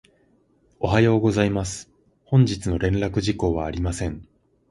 [0.79, 1.91] おはようございます。
[2.25, 4.27] 本日の連絡事項はありません。